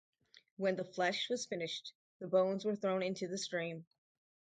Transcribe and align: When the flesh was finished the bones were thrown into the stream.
When 0.57 0.77
the 0.77 0.83
flesh 0.83 1.29
was 1.29 1.45
finished 1.45 1.93
the 2.17 2.25
bones 2.27 2.65
were 2.65 2.75
thrown 2.75 3.03
into 3.03 3.27
the 3.27 3.37
stream. 3.37 3.85